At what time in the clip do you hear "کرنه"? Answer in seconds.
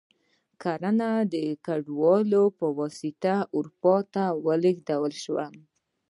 0.61-1.11